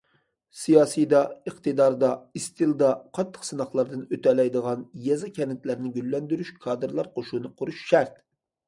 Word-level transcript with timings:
سىياسىيدا، 0.59 1.19
ئىقتىداردا، 1.51 2.09
ئىستىلدا 2.39 2.89
قاتتىق 3.19 3.47
سىناقلاردىن 3.51 4.03
ئۆتەلەيدىغان 4.19 4.83
يېزا- 5.07 5.31
كەنتلەرنى 5.39 5.97
گۈللەندۈرۈش 6.01 6.55
كادىرلار 6.67 7.17
قوشۇنى 7.21 7.57
قۇرۇش 7.63 7.89
شەرت. 7.95 8.21